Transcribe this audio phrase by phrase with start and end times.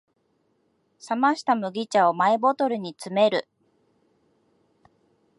[1.11, 3.47] 冷ました麦茶をマイボトルに詰める